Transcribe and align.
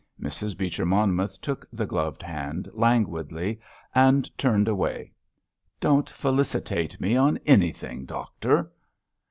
Mrs. 0.19 0.57
Beecher 0.57 0.83
Monmouth 0.83 1.39
took 1.41 1.63
the 1.71 1.85
gloved 1.85 2.23
hand 2.23 2.67
languidly 2.73 3.59
and 3.93 4.35
turned 4.35 4.67
away. 4.67 5.11
"Don't 5.79 6.09
felicitate 6.09 6.99
me 6.99 7.15
on 7.15 7.37
anything, 7.45 8.05
Doctor!" 8.05 8.71